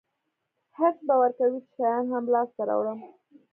حرص 0.77 0.97
به 1.07 1.15
ورکوي 1.21 1.59
چې 1.65 1.69
شیان 1.75 2.05
هم 2.13 2.25
لاسته 2.33 2.61
راوړم. 2.69 2.99